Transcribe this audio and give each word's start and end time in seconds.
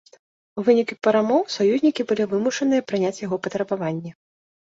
У 0.61 0.61
выніку 0.69 0.95
перамоў 1.07 1.41
саюзнікі 1.55 2.01
былі 2.13 2.27
вымушаныя 2.33 2.81
прыняць 2.89 3.21
яго 3.25 3.41
патрабаванне. 3.45 4.11